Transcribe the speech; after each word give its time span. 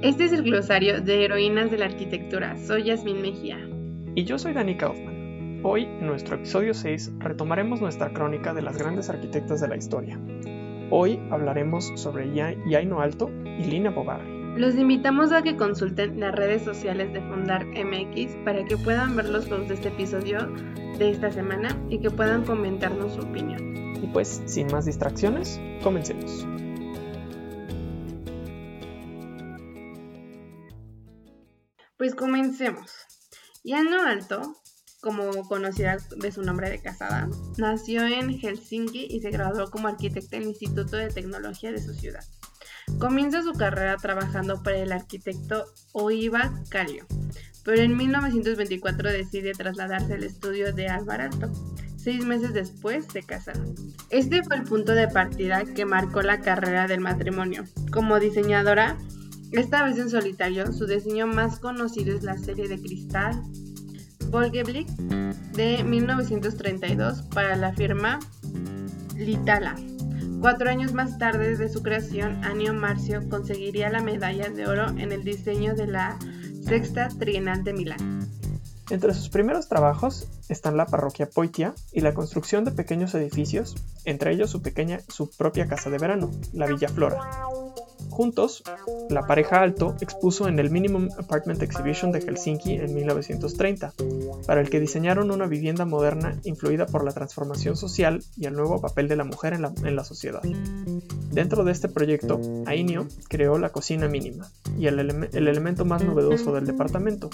Este 0.00 0.26
es 0.26 0.32
el 0.32 0.44
glosario 0.44 1.00
de 1.00 1.24
heroínas 1.24 1.72
de 1.72 1.78
la 1.78 1.86
arquitectura. 1.86 2.56
Soy 2.56 2.84
Yasmin 2.84 3.20
Mejía. 3.20 3.58
Y 4.14 4.22
yo 4.22 4.38
soy 4.38 4.52
Dani 4.52 4.76
Kaufman. 4.76 5.60
Hoy, 5.64 5.86
en 5.86 6.06
nuestro 6.06 6.36
episodio 6.36 6.72
6, 6.72 7.14
retomaremos 7.18 7.80
nuestra 7.80 8.12
crónica 8.12 8.54
de 8.54 8.62
las 8.62 8.78
grandes 8.78 9.10
arquitectas 9.10 9.60
de 9.60 9.66
la 9.66 9.76
historia. 9.76 10.16
Hoy 10.90 11.18
hablaremos 11.32 11.90
sobre 11.96 12.32
Yaino 12.32 13.00
Alto 13.00 13.28
y 13.44 13.64
Lina 13.64 13.90
Bobarri. 13.90 14.56
Los 14.56 14.76
invitamos 14.76 15.32
a 15.32 15.42
que 15.42 15.56
consulten 15.56 16.20
las 16.20 16.32
redes 16.32 16.62
sociales 16.62 17.12
de 17.12 17.20
Fundar 17.20 17.66
MX 17.66 18.36
para 18.44 18.64
que 18.66 18.76
puedan 18.76 19.16
ver 19.16 19.28
los 19.28 19.48
posts 19.48 19.66
de 19.66 19.74
este 19.74 19.88
episodio 19.88 20.46
de 20.96 21.10
esta 21.10 21.32
semana 21.32 21.76
y 21.90 21.98
que 21.98 22.10
puedan 22.10 22.44
comentarnos 22.44 23.14
su 23.14 23.22
opinión. 23.22 23.96
Y 24.00 24.06
pues, 24.12 24.42
sin 24.46 24.68
más 24.68 24.84
distracciones, 24.84 25.60
comencemos. 25.82 26.46
Pues 31.98 32.14
comencemos. 32.14 32.92
Yano 33.64 34.00
Alto, 34.00 34.56
como 35.00 35.32
conocida 35.48 35.96
de 36.16 36.30
su 36.30 36.42
nombre 36.42 36.70
de 36.70 36.80
casada, 36.80 37.28
nació 37.56 38.06
en 38.06 38.38
Helsinki 38.38 39.08
y 39.10 39.20
se 39.20 39.30
graduó 39.30 39.68
como 39.68 39.88
arquitecta 39.88 40.36
en 40.36 40.42
el 40.42 40.48
Instituto 40.50 40.96
de 40.96 41.08
Tecnología 41.08 41.72
de 41.72 41.82
su 41.82 41.92
ciudad. 41.94 42.24
Comienza 43.00 43.42
su 43.42 43.52
carrera 43.52 43.96
trabajando 43.96 44.62
para 44.62 44.78
el 44.78 44.92
arquitecto 44.92 45.64
Oiva 45.90 46.62
Cario, 46.68 47.04
pero 47.64 47.82
en 47.82 47.96
1924 47.96 49.10
decide 49.10 49.50
trasladarse 49.52 50.14
al 50.14 50.22
estudio 50.22 50.72
de 50.72 50.86
Alto. 50.86 51.50
Seis 51.96 52.24
meses 52.24 52.54
después 52.54 53.06
se 53.12 53.24
casaron. 53.24 53.74
Este 54.10 54.44
fue 54.44 54.56
el 54.56 54.62
punto 54.62 54.92
de 54.92 55.08
partida 55.08 55.64
que 55.64 55.84
marcó 55.84 56.22
la 56.22 56.42
carrera 56.42 56.86
del 56.86 57.00
matrimonio. 57.00 57.64
Como 57.92 58.20
diseñadora, 58.20 58.96
esta 59.52 59.84
vez 59.84 59.98
en 59.98 60.10
solitario, 60.10 60.72
su 60.72 60.86
diseño 60.86 61.26
más 61.26 61.58
conocido 61.58 62.16
es 62.16 62.22
la 62.22 62.36
serie 62.36 62.68
de 62.68 62.80
cristal 62.80 63.42
Volgeblick 64.30 64.88
de 65.54 65.82
1932 65.84 67.22
para 67.34 67.56
la 67.56 67.72
firma 67.72 68.18
Litala. 69.16 69.74
Cuatro 70.40 70.70
años 70.70 70.92
más 70.92 71.18
tarde 71.18 71.56
de 71.56 71.68
su 71.68 71.82
creación, 71.82 72.44
Anio 72.44 72.74
Marcio 72.74 73.28
conseguiría 73.28 73.88
la 73.90 74.02
medalla 74.02 74.50
de 74.50 74.66
oro 74.66 74.88
en 74.90 75.12
el 75.12 75.24
diseño 75.24 75.74
de 75.74 75.86
la 75.86 76.18
Sexta 76.62 77.08
Trienal 77.08 77.64
de 77.64 77.72
Milán. 77.72 78.28
Entre 78.90 79.12
sus 79.12 79.28
primeros 79.28 79.68
trabajos 79.68 80.28
están 80.48 80.76
la 80.76 80.86
parroquia 80.86 81.28
Poitia 81.28 81.74
y 81.92 82.00
la 82.00 82.14
construcción 82.14 82.64
de 82.64 82.70
pequeños 82.70 83.14
edificios, 83.14 83.76
entre 84.04 84.32
ellos 84.32 84.50
su, 84.50 84.62
pequeña, 84.62 85.00
su 85.08 85.28
propia 85.30 85.66
casa 85.66 85.90
de 85.90 85.98
verano, 85.98 86.30
la 86.52 86.66
Villa 86.66 86.88
Flora. 86.88 87.18
Juntos, 88.18 88.64
la 89.10 89.28
pareja 89.28 89.62
Alto 89.62 89.94
expuso 90.00 90.48
en 90.48 90.58
el 90.58 90.72
Minimum 90.72 91.08
Apartment 91.20 91.62
Exhibition 91.62 92.10
de 92.10 92.20
Helsinki 92.20 92.72
en 92.72 92.92
1930, 92.92 93.94
para 94.44 94.60
el 94.60 94.68
que 94.68 94.80
diseñaron 94.80 95.30
una 95.30 95.46
vivienda 95.46 95.84
moderna 95.84 96.36
influida 96.42 96.86
por 96.86 97.04
la 97.04 97.12
transformación 97.12 97.76
social 97.76 98.24
y 98.36 98.46
el 98.46 98.54
nuevo 98.54 98.80
papel 98.80 99.06
de 99.06 99.14
la 99.14 99.22
mujer 99.22 99.52
en 99.52 99.62
la, 99.94 100.02
sociedad. 100.02 100.42
Dentro 101.30 101.62
de 101.62 101.70
este 101.70 101.88
proyecto, 101.88 102.40
Ainio 102.66 103.06
creó 103.28 103.56
la 103.56 103.68
cocina 103.68 104.08
mínima 104.08 104.50
y 104.76 104.88
el, 104.88 104.98
elemento 104.98 105.84
más 105.84 106.02
novedoso 106.02 106.52
del 106.52 106.66
departamento. 106.66 107.30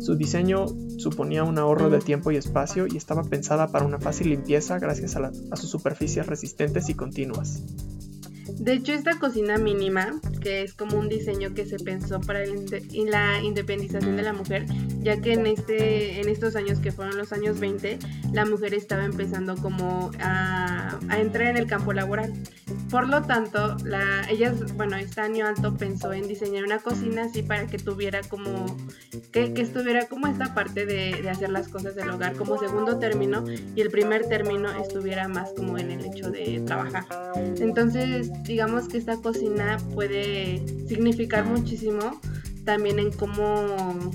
Su 0.00 0.16
diseño 0.16 0.66
suponía 0.98 1.44
un 1.44 1.58
ahorro 1.58 1.88
de 1.88 2.00
tiempo 2.00 2.30
y 2.30 2.36
espacio 2.36 2.86
y 2.86 2.98
estaba 2.98 3.22
pensada 3.22 3.68
para 3.68 3.86
una 3.86 3.98
fácil 3.98 4.28
limpieza 4.28 4.78
gracias 4.78 5.16
a 5.16 5.56
sus 5.56 5.70
superficies 5.70 6.26
resistentes 6.26 6.90
y 6.90 6.94
continuas. 6.94 7.62
De 8.60 8.74
hecho, 8.74 8.92
esta 8.92 9.18
cocina 9.18 9.56
mínima, 9.56 10.20
que 10.42 10.62
es 10.62 10.74
como 10.74 10.98
un 10.98 11.08
diseño 11.08 11.54
que 11.54 11.64
se 11.64 11.78
pensó 11.78 12.20
para 12.20 12.40
la 12.44 13.42
independización 13.42 14.16
de 14.16 14.22
la 14.22 14.34
mujer, 14.34 14.66
ya 15.00 15.18
que 15.18 15.32
en, 15.32 15.46
este, 15.46 16.20
en 16.20 16.28
estos 16.28 16.56
años 16.56 16.78
que 16.78 16.92
fueron 16.92 17.16
los 17.16 17.32
años 17.32 17.58
20, 17.58 17.98
la 18.34 18.44
mujer 18.44 18.74
estaba 18.74 19.06
empezando 19.06 19.56
como 19.56 20.10
a, 20.20 20.98
entrar 21.18 21.48
en 21.48 21.56
el 21.56 21.66
campo 21.66 21.94
laboral. 21.94 22.34
Por 22.90 23.08
lo 23.08 23.22
tanto, 23.22 23.78
la, 23.82 24.28
ella, 24.28 24.52
bueno, 24.74 24.96
año 25.16 25.46
alto 25.46 25.76
pensó 25.78 26.12
en 26.12 26.28
diseñar 26.28 26.64
una 26.64 26.80
cocina 26.80 27.24
así 27.24 27.42
para 27.42 27.66
que 27.66 27.78
tuviera 27.78 28.20
como, 28.22 28.66
que, 29.32 29.54
estuviera 29.56 30.06
como 30.06 30.26
esta 30.26 30.52
parte 30.52 30.84
de, 30.84 31.22
de 31.22 31.30
hacer 31.30 31.48
las 31.48 31.68
cosas 31.68 31.94
del 31.94 32.10
hogar 32.10 32.34
como 32.34 32.58
segundo 32.58 32.98
término 32.98 33.42
y 33.74 33.80
el 33.80 33.90
primer 33.90 34.28
término 34.28 34.70
estuviera 34.82 35.28
más 35.28 35.52
como 35.54 35.78
en 35.78 35.92
el 35.92 36.04
hecho 36.04 36.30
de 36.30 36.62
trabajar. 36.66 37.06
Entonces, 37.58 38.30
digamos 38.50 38.88
que 38.88 38.98
esta 38.98 39.16
cocina 39.16 39.78
puede 39.94 40.60
significar 40.88 41.44
muchísimo 41.44 42.20
también 42.64 42.98
en 42.98 43.12
cómo, 43.12 44.10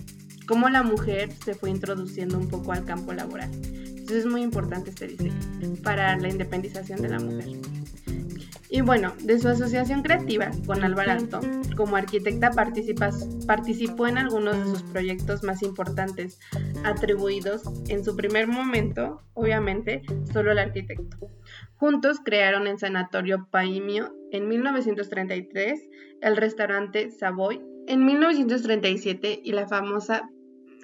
cómo 0.46 0.68
la 0.68 0.84
mujer 0.84 1.32
se 1.32 1.56
fue 1.56 1.70
introduciendo 1.70 2.38
un 2.38 2.50
poco 2.50 2.74
al 2.74 2.84
campo 2.84 3.14
laboral. 3.14 3.50
Entonces 3.54 4.18
es 4.18 4.26
muy 4.26 4.42
importante 4.42 4.90
este 4.90 5.08
diseño 5.08 5.34
para 5.84 6.18
la 6.18 6.28
independización 6.28 7.02
de 7.02 7.10
la 7.10 7.20
mujer. 7.20 7.48
Y 8.70 8.82
bueno, 8.82 9.14
de 9.24 9.40
su 9.40 9.48
asociación 9.48 10.02
creativa 10.02 10.52
con 10.66 10.84
Alvarado, 10.84 11.40
como 11.78 11.96
arquitecta 11.96 12.52
participó 12.52 14.08
en 14.08 14.18
algunos 14.18 14.58
de 14.58 14.66
sus 14.66 14.84
proyectos 14.84 15.44
más 15.44 15.64
importantes, 15.64 16.40
atribuidos 16.84 17.64
en 17.88 18.04
su 18.04 18.18
primer 18.18 18.48
momento, 18.48 19.22
obviamente, 19.34 20.02
solo 20.34 20.52
al 20.52 20.60
arquitecto. 20.60 21.32
Juntos 21.78 22.20
crearon 22.24 22.68
el 22.68 22.80
Sanatorio 22.80 23.48
Paimio 23.52 24.16
en 24.32 24.48
1933, 24.48 25.90
el 26.22 26.38
restaurante 26.38 27.12
Savoy 27.12 27.62
en 27.88 28.06
1937 28.06 29.42
y 29.44 29.52
la 29.52 29.68
famosa 29.68 30.30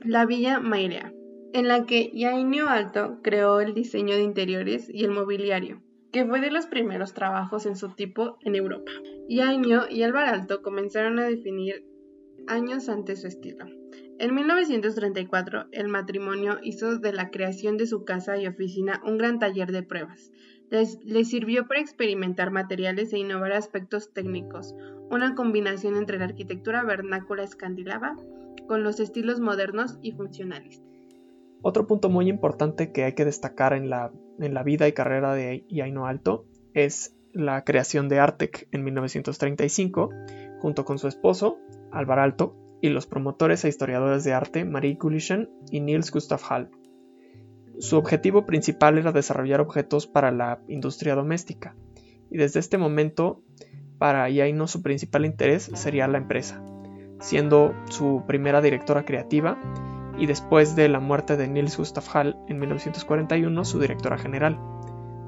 La 0.04 0.26
Villa 0.26 0.60
Mairea, 0.60 1.14
en 1.54 1.70
la 1.70 1.86
que 1.86 2.12
Yainio 2.14 2.68
Alto 2.68 3.20
creó 3.24 3.62
el 3.62 3.74
diseño 3.74 4.16
de 4.16 4.24
interiores 4.24 4.90
y 4.94 5.06
el 5.06 5.12
mobiliario, 5.12 5.82
que 6.12 6.26
fue 6.26 6.42
de 6.42 6.52
los 6.52 6.66
primeros 6.66 7.14
trabajos 7.14 7.66
en 7.66 7.78
su 7.78 7.96
tipo 7.96 8.38
en 8.42 8.56
Europa. 8.56 8.92
Yainio 9.30 9.84
y 9.90 10.04
Álvaro 10.04 10.32
Alto 10.32 10.62
comenzaron 10.62 11.20
a 11.20 11.26
definir 11.26 11.86
años 12.48 12.90
antes 12.90 13.22
su 13.22 13.28
estilo. 13.28 13.66
En 14.20 14.36
1934, 14.36 15.68
el 15.72 15.88
matrimonio 15.88 16.60
hizo 16.62 17.00
de 17.00 17.14
la 17.14 17.32
creación 17.32 17.78
de 17.78 17.88
su 17.88 18.04
casa 18.04 18.38
y 18.38 18.46
oficina 18.46 19.02
un 19.06 19.18
gran 19.18 19.40
taller 19.40 19.72
de 19.72 19.84
pruebas, 19.84 20.32
les, 20.72 21.28
sirvió 21.28 21.68
para 21.68 21.82
experimentar 21.82 22.50
materiales 22.50 23.14
e 23.14 23.20
innovar 23.20 23.52
aspectos 23.52 24.14
técnicos, 24.14 24.74
una 25.10 25.36
combinación 25.36 25.98
entre 25.98 26.18
la 26.18 26.26
arquitectura 26.26 26.84
vernácula 26.84 27.44
escandinava 27.44 28.16
con 28.68 28.84
los 28.84 29.00
estilos 29.00 29.42
modernos 29.42 30.00
y 30.02 30.14
funcionalistas. 30.14 30.88
Otro 31.62 31.86
punto 31.86 32.10
muy 32.10 32.30
importante 32.30 32.92
que 32.92 33.04
hay 33.04 33.14
que 33.14 33.26
destacar 33.26 33.74
en 33.74 33.90
la, 33.90 34.12
vida 34.64 34.88
y 34.88 34.94
carrera 34.94 35.36
de 35.36 35.66
Yaino 35.70 36.08
Alto 36.08 36.46
es 36.74 37.16
la 37.34 37.64
creación 37.64 38.08
de 38.10 38.20
Artec 38.20 38.68
en 38.72 38.84
1935, 38.84 40.10
junto 40.60 40.86
con 40.86 40.98
su 40.98 41.08
esposo, 41.08 41.60
Alvar 41.92 42.20
Alto, 42.20 42.56
y 42.82 42.90
los 42.90 43.06
promotores 43.06 43.64
e 43.64 43.68
historiadores 43.68 44.24
de 44.24 44.34
arte 44.34 44.66
Marie 44.66 44.98
Gulichen 45.00 45.50
y 45.70 45.82
Niels 45.82 46.12
Gustav 46.12 46.40
Hall. 46.50 46.72
Su 47.82 47.98
objetivo 47.98 48.46
principal 48.46 49.00
era 49.00 49.12
desarrollar 49.12 49.60
objetos 49.60 50.06
para 50.06 50.30
la 50.30 50.60
industria 50.68 51.16
doméstica, 51.16 51.76
y 52.30 52.38
desde 52.38 52.60
este 52.60 52.78
momento 52.78 53.42
para 53.98 54.30
Yaino 54.30 54.68
su 54.68 54.84
principal 54.84 55.26
interés 55.26 55.72
sería 55.74 56.08
la 56.08 56.20
empresa, 56.20 56.64
siendo 57.20 57.74
su 57.90 58.24
primera 58.28 58.62
directora 58.62 59.04
creativa 59.04 59.58
y 60.16 60.28
después 60.28 60.76
de 60.76 60.90
la 60.90 61.00
muerte 61.00 61.38
de 61.38 61.48
Niels 61.48 61.76
Gustav 61.76 62.04
Hall 62.14 62.38
en 62.48 62.60
1941 62.60 63.66
su 63.66 63.80
directora 63.80 64.20
general. 64.20 64.60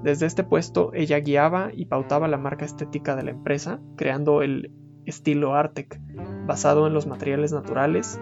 Desde 0.03 0.27
este 0.27 0.43
puesto 0.43 0.91
ella 0.93 1.19
guiaba 1.21 1.71
y 1.73 1.85
pautaba 1.85 2.27
la 2.27 2.37
marca 2.37 2.65
estética 2.65 3.15
de 3.15 3.23
la 3.23 3.31
empresa, 3.31 3.79
creando 3.95 4.43
el 4.43 4.71
estilo 5.05 5.55
Artec, 5.55 5.99
basado 6.45 6.85
en 6.85 6.93
los 6.93 7.07
materiales 7.07 7.51
naturales 7.51 8.21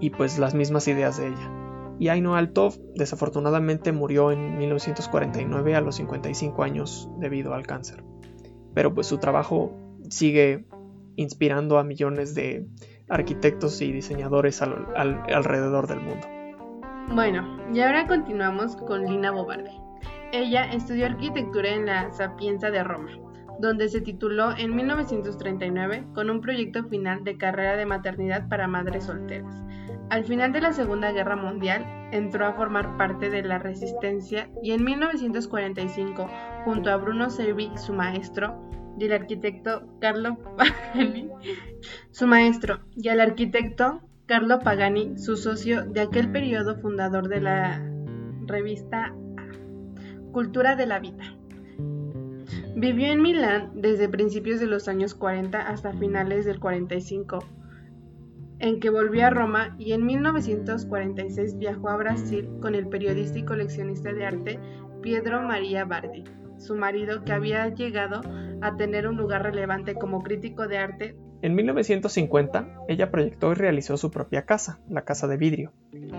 y 0.00 0.10
pues 0.10 0.36
las 0.40 0.54
mismas 0.54 0.88
ideas 0.88 1.16
de 1.16 1.28
ella 1.28 1.67
y 1.98 2.08
Aino 2.08 2.36
Altov 2.36 2.74
desafortunadamente 2.94 3.92
murió 3.92 4.30
en 4.30 4.58
1949 4.58 5.74
a 5.74 5.80
los 5.80 5.96
55 5.96 6.62
años 6.62 7.08
debido 7.18 7.54
al 7.54 7.66
cáncer. 7.66 8.04
Pero 8.74 8.94
pues 8.94 9.06
su 9.06 9.18
trabajo 9.18 9.72
sigue 10.08 10.66
inspirando 11.16 11.78
a 11.78 11.84
millones 11.84 12.34
de 12.34 12.66
arquitectos 13.08 13.80
y 13.82 13.90
diseñadores 13.90 14.62
alrededor 14.62 15.88
del 15.88 16.00
mundo. 16.00 16.26
Bueno, 17.14 17.58
y 17.74 17.80
ahora 17.80 18.06
continuamos 18.06 18.76
con 18.76 19.04
Lina 19.04 19.30
Bobardi. 19.30 19.70
Ella 20.32 20.70
estudió 20.70 21.06
arquitectura 21.06 21.70
en 21.70 21.86
la 21.86 22.12
Sapienza 22.12 22.70
de 22.70 22.84
Roma, 22.84 23.10
donde 23.58 23.88
se 23.88 24.00
tituló 24.00 24.56
en 24.56 24.74
1939 24.74 26.06
con 26.14 26.30
un 26.30 26.40
proyecto 26.40 26.84
final 26.84 27.24
de 27.24 27.36
carrera 27.36 27.76
de 27.76 27.86
maternidad 27.86 28.48
para 28.48 28.68
madres 28.68 29.04
solteras. 29.04 29.54
Al 30.10 30.24
final 30.24 30.52
de 30.52 30.60
la 30.60 30.72
Segunda 30.72 31.12
Guerra 31.12 31.36
Mundial 31.36 31.84
entró 32.12 32.46
a 32.46 32.54
formar 32.54 32.96
parte 32.96 33.28
de 33.28 33.42
la 33.42 33.58
resistencia 33.58 34.48
y 34.62 34.72
en 34.72 34.84
1945, 34.84 36.28
junto 36.64 36.90
a 36.90 36.96
Bruno 36.96 37.28
Servi, 37.28 37.70
su 37.76 37.92
maestro, 37.92 38.68
y 38.98 39.04
el 39.04 39.12
arquitecto 39.12 39.86
Carlo 40.00 40.38
Pagani, 40.56 41.28
su 42.10 42.26
maestro, 42.26 42.80
y 42.96 43.08
al 43.08 43.20
arquitecto 43.20 44.00
Carlo 44.26 44.60
Pagani, 44.60 45.18
su 45.18 45.36
socio 45.36 45.84
de 45.84 46.00
aquel 46.00 46.30
periodo 46.30 46.76
fundador 46.76 47.28
de 47.28 47.40
la 47.40 47.82
revista 48.46 49.14
Cultura 50.32 50.74
de 50.74 50.86
la 50.86 50.98
Vida. 50.98 51.36
Vivió 52.78 53.08
en 53.08 53.20
Milán 53.20 53.72
desde 53.74 54.08
principios 54.08 54.60
de 54.60 54.66
los 54.66 54.86
años 54.86 55.12
40 55.12 55.62
hasta 55.62 55.94
finales 55.94 56.44
del 56.44 56.60
45, 56.60 57.40
en 58.60 58.78
que 58.78 58.88
volvió 58.88 59.26
a 59.26 59.30
Roma 59.30 59.74
y 59.80 59.94
en 59.94 60.06
1946 60.06 61.58
viajó 61.58 61.88
a 61.88 61.96
Brasil 61.96 62.48
con 62.62 62.76
el 62.76 62.86
periodista 62.86 63.36
y 63.36 63.44
coleccionista 63.44 64.12
de 64.12 64.24
arte 64.24 64.60
Pietro 65.02 65.42
Maria 65.42 65.86
Bardi, 65.86 66.22
su 66.58 66.76
marido 66.76 67.24
que 67.24 67.32
había 67.32 67.66
llegado 67.66 68.20
a 68.62 68.76
tener 68.76 69.08
un 69.08 69.16
lugar 69.16 69.42
relevante 69.42 69.96
como 69.96 70.22
crítico 70.22 70.68
de 70.68 70.78
arte. 70.78 71.16
En 71.42 71.56
1950, 71.56 72.84
ella 72.86 73.10
proyectó 73.10 73.50
y 73.50 73.54
realizó 73.56 73.96
su 73.96 74.12
propia 74.12 74.46
casa, 74.46 74.78
la 74.88 75.02
Casa 75.02 75.26
de 75.26 75.36
Vidrio, 75.36 75.72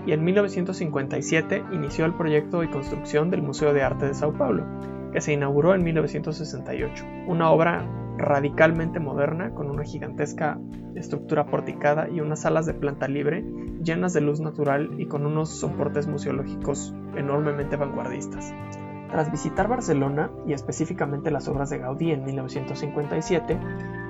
y 0.06 0.12
en 0.12 0.26
1957 0.26 1.64
inició 1.72 2.04
el 2.04 2.16
proyecto 2.16 2.66
y 2.66 2.68
construcción 2.70 3.32
del 3.32 3.44
Museo 3.44 3.74
de 3.74 3.82
Arte 3.82 4.08
de 4.08 4.14
Sao 4.14 4.38
Paulo, 4.38 4.99
que 5.12 5.22
se 5.22 5.34
inauguró 5.34 5.74
en 5.74 5.84
1968, 5.84 7.06
una 7.28 7.50
obra 7.52 7.86
radicalmente 8.18 9.00
moderna 9.00 9.52
con 9.52 9.70
una 9.70 9.84
gigantesca 9.84 10.60
estructura 10.96 11.46
porticada 11.46 12.10
y 12.10 12.20
unas 12.20 12.42
salas 12.42 12.66
de 12.66 12.74
planta 12.74 13.08
libre 13.08 13.46
llenas 13.82 14.14
de 14.14 14.22
luz 14.22 14.42
natural 14.42 14.90
y 14.98 15.06
con 15.06 15.26
unos 15.26 15.50
soportes 15.50 16.08
museológicos 16.08 16.94
enormemente 17.16 17.78
vanguardistas. 17.78 18.54
Tras 19.10 19.32
visitar 19.32 19.68
Barcelona 19.68 20.30
y 20.46 20.54
específicamente 20.54 21.32
las 21.32 21.48
obras 21.48 21.70
de 21.70 21.80
Gaudí 21.80 22.12
en 22.12 22.26
1957, 22.26 23.58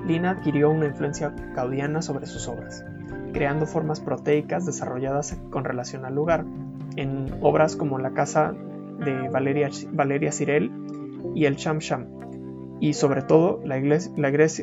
Lina 0.06 0.32
adquirió 0.32 0.70
una 0.72 0.88
influencia 0.88 1.34
gaudiana 1.56 2.02
sobre 2.02 2.26
sus 2.26 2.48
obras, 2.48 2.84
creando 3.32 3.66
formas 3.66 4.02
proteicas 4.02 4.66
desarrolladas 4.66 5.40
con 5.52 5.64
relación 5.64 6.04
al 6.04 6.16
lugar, 6.16 6.46
en 6.96 7.28
obras 7.42 7.76
como 7.76 7.98
la 8.00 8.12
casa 8.12 8.56
de 9.04 9.30
Valeria, 9.30 9.70
Valeria 9.92 10.32
Cirel 10.32 10.72
y 11.36 11.46
el 11.46 11.56
Cham 11.56 11.80
Cham, 11.80 12.08
y 12.80 12.94
sobre 12.94 13.22
todo 13.22 13.62
la 13.66 13.78
iglesia, 13.78 14.12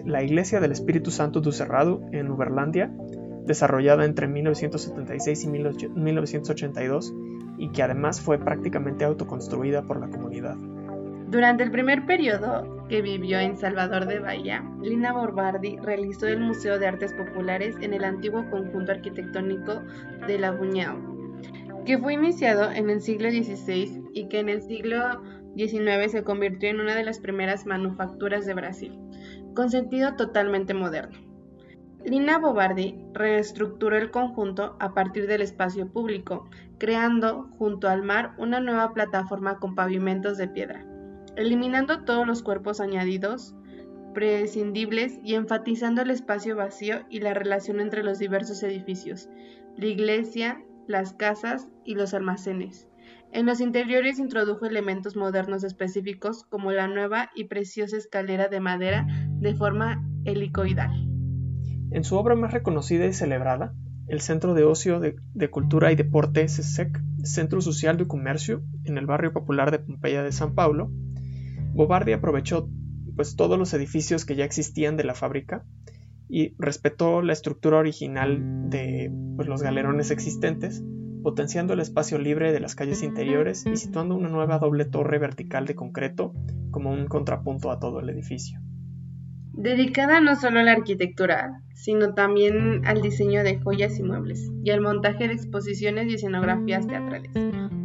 la 0.04 0.22
iglesia, 0.22 0.60
del 0.60 0.72
Espíritu 0.72 1.10
Santo 1.10 1.40
du 1.40 1.52
Cerrado 1.52 2.00
en 2.12 2.30
Uberlandia, 2.30 2.90
desarrollada 3.44 4.04
entre 4.04 4.26
1976 4.26 5.44
y 5.44 5.48
1982 5.48 7.14
y 7.58 7.70
que 7.70 7.82
además 7.82 8.20
fue 8.20 8.38
prácticamente 8.38 9.04
autoconstruida 9.04 9.82
por 9.82 10.00
la 10.00 10.08
comunidad. 10.08 10.56
Durante 11.28 11.64
el 11.64 11.70
primer 11.70 12.06
periodo 12.06 12.86
que 12.88 13.02
vivió 13.02 13.40
en 13.40 13.56
Salvador 13.56 14.06
de 14.06 14.20
Bahía, 14.20 14.64
Lina 14.80 15.12
Borbardi 15.12 15.76
realizó 15.82 16.28
el 16.28 16.40
Museo 16.40 16.78
de 16.78 16.86
Artes 16.86 17.12
Populares 17.12 17.74
en 17.80 17.94
el 17.94 18.04
antiguo 18.04 18.48
conjunto 18.50 18.92
arquitectónico 18.92 19.82
de 20.26 20.38
La 20.38 20.52
Buñao, 20.52 20.96
que 21.84 21.98
fue 21.98 22.14
iniciado 22.14 22.70
en 22.70 22.90
el 22.90 23.00
siglo 23.00 23.28
XVI 23.30 24.05
y 24.16 24.28
que 24.28 24.40
en 24.40 24.48
el 24.48 24.62
siglo 24.62 25.22
19 25.56 26.08
se 26.08 26.24
convirtió 26.24 26.70
en 26.70 26.80
una 26.80 26.96
de 26.96 27.04
las 27.04 27.20
primeras 27.20 27.66
manufacturas 27.66 28.46
de 28.46 28.54
Brasil, 28.54 28.98
con 29.54 29.70
sentido 29.70 30.16
totalmente 30.16 30.72
moderno. 30.72 31.18
Lina 32.02 32.38
Bobardi 32.38 32.96
reestructuró 33.12 33.96
el 33.96 34.10
conjunto 34.10 34.76
a 34.80 34.94
partir 34.94 35.26
del 35.26 35.42
espacio 35.42 35.92
público, 35.92 36.48
creando 36.78 37.50
junto 37.58 37.88
al 37.88 38.02
mar 38.02 38.34
una 38.38 38.58
nueva 38.60 38.94
plataforma 38.94 39.58
con 39.58 39.74
pavimentos 39.74 40.38
de 40.38 40.48
piedra, 40.48 40.86
eliminando 41.36 42.04
todos 42.04 42.26
los 42.26 42.42
cuerpos 42.42 42.80
añadidos 42.80 43.54
prescindibles 44.14 45.18
y 45.22 45.34
enfatizando 45.34 46.00
el 46.00 46.10
espacio 46.10 46.56
vacío 46.56 47.04
y 47.10 47.20
la 47.20 47.34
relación 47.34 47.80
entre 47.80 48.02
los 48.02 48.18
diversos 48.18 48.62
edificios, 48.62 49.28
la 49.76 49.86
iglesia, 49.86 50.62
las 50.86 51.12
casas 51.12 51.68
y 51.84 51.96
los 51.96 52.14
almacenes. 52.14 52.88
En 53.36 53.44
los 53.44 53.60
interiores 53.60 54.18
introdujo 54.18 54.64
elementos 54.64 55.14
modernos 55.14 55.62
específicos 55.62 56.44
como 56.44 56.72
la 56.72 56.88
nueva 56.88 57.30
y 57.34 57.44
preciosa 57.44 57.98
escalera 57.98 58.48
de 58.48 58.60
madera 58.60 59.06
de 59.28 59.54
forma 59.54 60.02
helicoidal. 60.24 61.06
En 61.90 62.02
su 62.02 62.16
obra 62.16 62.34
más 62.34 62.54
reconocida 62.54 63.04
y 63.04 63.12
celebrada, 63.12 63.74
el 64.08 64.22
Centro 64.22 64.54
de 64.54 64.64
Ocio 64.64 65.00
de, 65.00 65.50
Cultura 65.50 65.92
y 65.92 65.96
Deporte 65.96 66.48
CESEC, 66.48 66.98
Centro 67.24 67.60
Social 67.60 67.98
de 67.98 68.06
Comercio, 68.06 68.62
en 68.84 68.96
el 68.96 69.04
barrio 69.04 69.34
popular 69.34 69.70
de 69.70 69.80
Pompeya 69.80 70.22
de 70.22 70.32
San 70.32 70.54
Paulo, 70.54 70.90
Bobardi 71.74 72.14
aprovechó 72.14 72.70
pues, 73.16 73.36
todos 73.36 73.58
los 73.58 73.74
edificios 73.74 74.24
que 74.24 74.34
ya 74.34 74.46
existían 74.46 74.96
de 74.96 75.04
la 75.04 75.14
fábrica 75.14 75.62
y 76.26 76.54
respetó 76.58 77.20
la 77.20 77.34
estructura 77.34 77.76
original 77.76 78.70
de 78.70 79.12
pues, 79.36 79.46
los 79.46 79.62
galerones 79.62 80.10
existentes, 80.10 80.82
potenciando 81.26 81.72
el 81.72 81.80
espacio 81.80 82.18
libre 82.18 82.52
de 82.52 82.60
las 82.60 82.76
calles 82.76 83.02
interiores 83.02 83.66
y 83.66 83.76
situando 83.76 84.14
una 84.14 84.28
nueva 84.28 84.60
doble 84.60 84.84
torre 84.84 85.18
vertical 85.18 85.66
de 85.66 85.74
concreto 85.74 86.32
como 86.70 86.92
un 86.92 87.08
contrapunto 87.08 87.72
a 87.72 87.80
todo 87.80 87.98
el 87.98 88.10
edificio. 88.10 88.60
Dedicada 89.52 90.20
no 90.20 90.36
solo 90.36 90.60
a 90.60 90.62
la 90.62 90.70
arquitectura, 90.70 91.64
sino 91.74 92.14
también 92.14 92.86
al 92.86 93.02
diseño 93.02 93.42
de 93.42 93.58
joyas 93.58 93.98
y 93.98 94.04
muebles 94.04 94.52
y 94.62 94.70
al 94.70 94.80
montaje 94.80 95.26
de 95.26 95.34
exposiciones 95.34 96.06
y 96.06 96.14
escenografías 96.14 96.86
teatrales. 96.86 97.32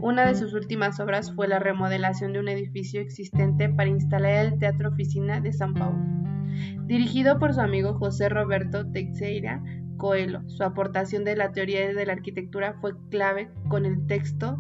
Una 0.01 0.27
de 0.27 0.35
sus 0.35 0.53
últimas 0.53 0.99
obras 0.99 1.33
fue 1.33 1.47
la 1.47 1.57
remodelación 1.57 2.33
de 2.33 2.41
un 2.41 2.47
edificio 2.47 3.01
existente 3.01 3.69
para 3.69 3.89
instalar 3.89 4.45
el 4.45 4.59
Teatro 4.59 4.89
Oficina 4.89 5.41
de 5.41 5.51
San 5.51 5.73
Paulo. 5.73 5.97
Dirigido 6.85 7.39
por 7.39 7.55
su 7.55 7.61
amigo 7.61 7.95
José 7.95 8.29
Roberto 8.29 8.85
Teixeira, 8.91 9.63
Coelho. 10.01 10.42
Su 10.50 10.63
aportación 10.63 11.24
de 11.24 11.36
la 11.36 11.51
teoría 11.51 11.94
de 11.94 12.06
la 12.07 12.13
arquitectura 12.13 12.74
fue 12.81 12.94
clave 13.12 13.51
con 13.69 13.86
el 13.86 14.07
texto 14.07 14.57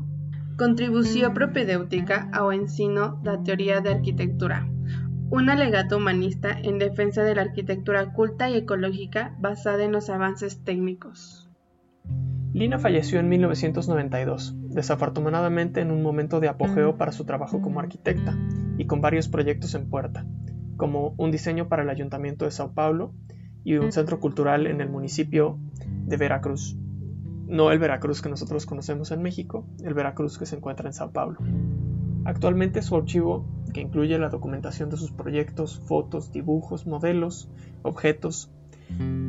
Contribución 0.55 1.33
propedéutica 1.33 2.29
ao 2.29 2.53
ensino 2.53 3.17
la 3.25 3.41
teoría 3.41 3.81
de 3.81 3.89
arquitectura, 3.89 4.69
un 5.31 5.49
alegato 5.49 5.97
humanista 5.97 6.53
en 6.53 6.77
defensa 6.77 7.23
de 7.23 7.33
la 7.33 7.41
arquitectura 7.41 8.13
culta 8.13 8.51
y 8.51 8.57
ecológica 8.57 9.35
basada 9.39 9.83
en 9.83 9.91
los 9.91 10.11
avances 10.11 10.63
técnicos. 10.63 11.49
Lina 12.53 12.77
falleció 12.77 13.19
en 13.19 13.29
1992, 13.29 14.53
desafortunadamente 14.69 15.81
en 15.81 15.89
un 15.89 16.03
momento 16.03 16.39
de 16.39 16.49
apogeo 16.49 16.97
para 16.97 17.13
su 17.13 17.25
trabajo 17.25 17.63
como 17.63 17.79
arquitecta 17.79 18.37
y 18.77 18.85
con 18.85 19.01
varios 19.01 19.27
proyectos 19.27 19.73
en 19.73 19.89
puerta, 19.89 20.27
como 20.77 21.15
un 21.17 21.31
diseño 21.31 21.67
para 21.67 21.81
el 21.81 21.89
Ayuntamiento 21.89 22.45
de 22.45 22.51
Sao 22.51 22.75
Paulo 22.75 23.15
y 23.63 23.75
un 23.75 23.91
centro 23.91 24.19
cultural 24.19 24.67
en 24.67 24.81
el 24.81 24.89
municipio 24.89 25.57
de 26.05 26.17
Veracruz. 26.17 26.77
No 27.47 27.71
el 27.71 27.79
Veracruz 27.79 28.21
que 28.21 28.29
nosotros 28.29 28.65
conocemos 28.65 29.11
en 29.11 29.21
México, 29.21 29.65
el 29.83 29.93
Veracruz 29.93 30.37
que 30.37 30.45
se 30.45 30.55
encuentra 30.55 30.87
en 30.87 30.93
Sao 30.93 31.11
Paulo. 31.11 31.39
Actualmente 32.23 32.81
su 32.81 32.95
archivo, 32.95 33.45
que 33.73 33.81
incluye 33.81 34.17
la 34.19 34.29
documentación 34.29 34.89
de 34.89 34.97
sus 34.97 35.11
proyectos, 35.11 35.81
fotos, 35.85 36.31
dibujos, 36.31 36.85
modelos, 36.85 37.49
objetos, 37.81 38.51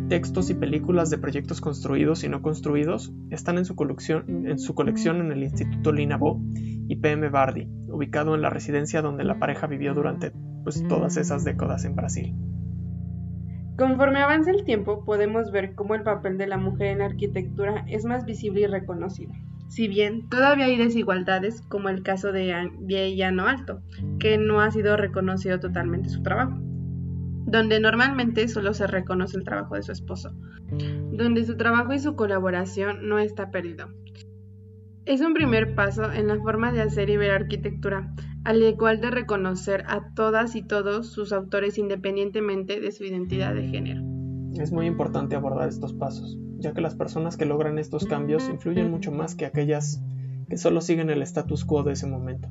textos 0.08 0.50
y 0.50 0.54
películas 0.54 1.08
de 1.08 1.18
proyectos 1.18 1.60
construidos 1.60 2.22
y 2.24 2.28
no 2.28 2.42
construidos, 2.42 3.12
están 3.30 3.58
en 3.58 3.64
su 3.64 3.76
colección 3.76 4.46
en, 4.46 4.58
su 4.58 4.74
colección 4.74 5.20
en 5.20 5.32
el 5.32 5.42
Instituto 5.42 5.92
Linabo 5.92 6.40
y 6.54 6.96
PM 6.96 7.28
Bardi, 7.30 7.66
ubicado 7.88 8.34
en 8.34 8.42
la 8.42 8.50
residencia 8.50 9.00
donde 9.00 9.24
la 9.24 9.38
pareja 9.38 9.66
vivió 9.66 9.94
durante 9.94 10.32
pues, 10.64 10.86
todas 10.86 11.16
esas 11.16 11.44
décadas 11.44 11.84
en 11.84 11.96
Brasil. 11.96 12.34
Conforme 13.82 14.20
avanza 14.20 14.52
el 14.52 14.62
tiempo, 14.62 15.04
podemos 15.04 15.50
ver 15.50 15.74
cómo 15.74 15.96
el 15.96 16.04
papel 16.04 16.38
de 16.38 16.46
la 16.46 16.56
mujer 16.56 16.86
en 16.86 16.98
la 16.98 17.06
arquitectura 17.06 17.84
es 17.88 18.04
más 18.04 18.24
visible 18.24 18.60
y 18.60 18.66
reconocido. 18.68 19.32
Si 19.66 19.88
bien 19.88 20.28
todavía 20.28 20.66
hay 20.66 20.76
desigualdades, 20.76 21.62
como 21.62 21.88
el 21.88 22.04
caso 22.04 22.30
de 22.30 22.54
Llano 23.16 23.48
Alto, 23.48 23.82
que 24.20 24.38
no 24.38 24.60
ha 24.60 24.70
sido 24.70 24.96
reconocido 24.96 25.58
totalmente 25.58 26.10
su 26.10 26.22
trabajo, 26.22 26.60
donde 26.60 27.80
normalmente 27.80 28.46
solo 28.46 28.72
se 28.72 28.86
reconoce 28.86 29.36
el 29.36 29.42
trabajo 29.42 29.74
de 29.74 29.82
su 29.82 29.90
esposo, 29.90 30.32
donde 31.10 31.44
su 31.44 31.56
trabajo 31.56 31.92
y 31.92 31.98
su 31.98 32.14
colaboración 32.14 33.08
no 33.08 33.18
está 33.18 33.50
perdido. 33.50 33.88
Es 35.06 35.22
un 35.22 35.34
primer 35.34 35.74
paso 35.74 36.12
en 36.12 36.28
la 36.28 36.36
forma 36.36 36.70
de 36.70 36.82
hacer 36.82 37.10
y 37.10 37.16
ver 37.16 37.32
arquitectura, 37.32 38.14
al 38.44 38.62
igual 38.62 39.00
de 39.00 39.10
reconocer 39.10 39.84
a 39.86 40.12
todas 40.14 40.56
y 40.56 40.62
todos 40.62 41.08
sus 41.12 41.32
autores 41.32 41.78
independientemente 41.78 42.80
de 42.80 42.92
su 42.92 43.04
identidad 43.04 43.54
de 43.54 43.68
género. 43.68 44.02
Es 44.54 44.72
muy 44.72 44.86
importante 44.86 45.36
abordar 45.36 45.68
estos 45.68 45.92
pasos, 45.94 46.38
ya 46.58 46.74
que 46.74 46.80
las 46.80 46.94
personas 46.94 47.36
que 47.36 47.46
logran 47.46 47.78
estos 47.78 48.04
cambios 48.04 48.48
influyen 48.48 48.90
mucho 48.90 49.12
más 49.12 49.34
que 49.34 49.46
aquellas 49.46 50.02
que 50.48 50.56
solo 50.56 50.80
siguen 50.80 51.08
el 51.10 51.22
status 51.22 51.64
quo 51.64 51.82
de 51.82 51.92
ese 51.92 52.06
momento. 52.06 52.48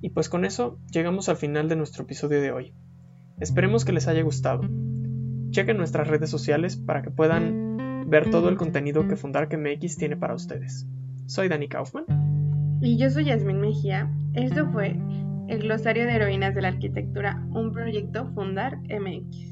Y 0.00 0.10
pues 0.10 0.28
con 0.28 0.44
eso 0.44 0.78
llegamos 0.90 1.28
al 1.28 1.36
final 1.36 1.68
de 1.68 1.76
nuestro 1.76 2.04
episodio 2.04 2.40
de 2.40 2.52
hoy. 2.52 2.74
Esperemos 3.40 3.84
que 3.84 3.92
les 3.92 4.08
haya 4.08 4.22
gustado. 4.22 4.62
Chequen 5.50 5.76
nuestras 5.76 6.08
redes 6.08 6.30
sociales 6.30 6.76
para 6.76 7.02
que 7.02 7.10
puedan 7.10 8.08
ver 8.08 8.30
todo 8.30 8.48
el 8.48 8.56
contenido 8.56 9.06
que 9.06 9.16
Fundark 9.16 9.56
MX 9.56 9.96
tiene 9.96 10.16
para 10.16 10.34
ustedes. 10.34 10.86
Soy 11.26 11.48
Dani 11.48 11.68
Kaufman 11.68 12.21
y 12.82 12.96
yo 12.96 13.08
soy 13.10 13.26
Yasmin 13.26 13.60
Mejía. 13.60 14.10
Esto 14.34 14.68
fue 14.72 14.96
el 15.48 15.60
glosario 15.60 16.04
de 16.04 16.16
heroínas 16.16 16.54
de 16.54 16.62
la 16.62 16.68
arquitectura, 16.68 17.46
un 17.50 17.72
proyecto 17.72 18.26
Fundar 18.34 18.78
MX. 18.88 19.51